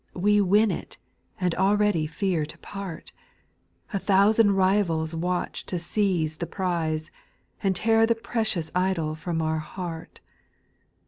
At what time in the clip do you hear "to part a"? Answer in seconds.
2.43-3.99